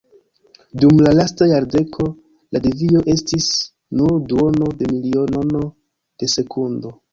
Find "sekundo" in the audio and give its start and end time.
6.37-6.99